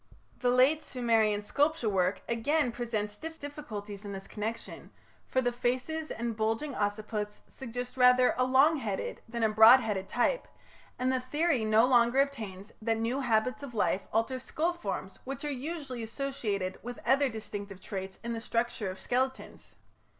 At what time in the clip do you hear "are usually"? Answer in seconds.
15.45-16.01